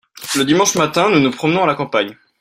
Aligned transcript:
le 0.33 0.45
dimanche 0.45 0.73
matin 0.73 1.11
nous 1.11 1.19
nous 1.19 1.29
promenons 1.29 1.61
à 1.63 1.67
la 1.67 1.75
campagne. 1.75 2.17